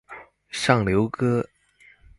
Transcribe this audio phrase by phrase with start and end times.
[0.49, 1.47] 上流哥